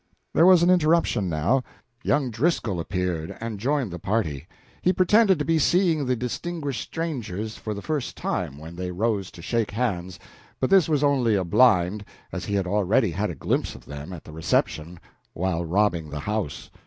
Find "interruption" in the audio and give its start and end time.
0.71-1.29